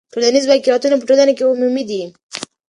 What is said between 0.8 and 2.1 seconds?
په ټولنه کې عمومي دي.